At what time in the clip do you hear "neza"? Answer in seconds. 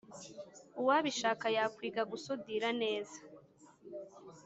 2.81-3.19